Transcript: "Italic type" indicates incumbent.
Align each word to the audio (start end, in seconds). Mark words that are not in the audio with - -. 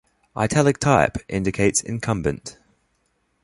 "Italic 0.35 0.79
type" 0.79 1.19
indicates 1.29 1.79
incumbent. 1.83 2.57